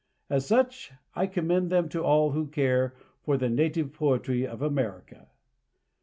[0.31, 5.27] As such I commend them to all who care for the native poetry of America.